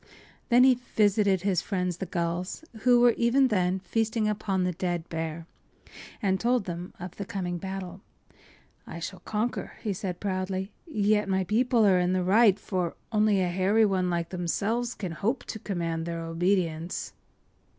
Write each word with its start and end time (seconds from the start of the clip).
”Then 0.49 0.63
he 0.63 0.79
visited 0.95 1.41
his 1.43 1.61
friends, 1.61 1.97
the 1.97 2.07
gulls, 2.07 2.65
who 2.79 2.99
were 3.01 3.13
even 3.17 3.49
then 3.49 3.77
feasting 3.81 4.27
upon 4.27 4.63
the 4.63 4.71
dead 4.71 5.07
bear, 5.09 5.45
and 6.23 6.39
told 6.39 6.65
them 6.65 6.91
of 6.99 7.17
the 7.17 7.23
coming 7.23 7.59
battle. 7.59 8.01
“I 8.87 8.99
shall 8.99 9.19
conquer,” 9.19 9.73
he 9.83 9.93
said, 9.93 10.19
proudly. 10.19 10.71
“Yet 10.87 11.29
my 11.29 11.43
people 11.43 11.85
are 11.85 11.99
in 11.99 12.13
the 12.13 12.23
right, 12.23 12.57
for 12.57 12.95
only 13.11 13.41
a 13.41 13.49
hairy 13.49 13.85
one 13.85 14.09
like 14.09 14.29
themselves 14.29 14.95
can 14.95 15.11
hope 15.11 15.43
to 15.43 15.59
command 15.59 16.07
their 16.07 16.23
obedience. 16.25 17.13